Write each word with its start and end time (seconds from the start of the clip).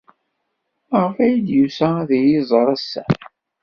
Maɣef 0.89 1.15
ay 1.23 1.33
d-yusa 1.47 1.87
ad 2.01 2.09
iyi-iẓer 2.17 2.67
ass-a? 2.75 3.03